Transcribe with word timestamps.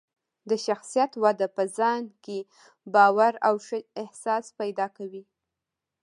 د 0.49 0.51
شخصیت 0.65 1.11
وده 1.23 1.47
په 1.55 1.63
ځان 1.77 2.03
کې 2.23 2.39
باور 2.93 3.33
او 3.47 3.55
ښه 3.65 3.79
احساس 4.01 4.45
پیدا 4.59 4.87
کوي. 4.97 5.23